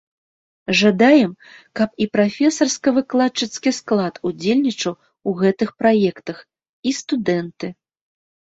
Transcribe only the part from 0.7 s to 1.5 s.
Жадаем,